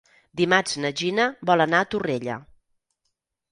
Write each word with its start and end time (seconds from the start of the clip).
Dimarts 0.39 0.73
na 0.85 0.91
Gina 1.01 1.27
vol 1.51 1.65
anar 1.67 1.83
a 1.85 1.89
Torrella. 1.93 2.41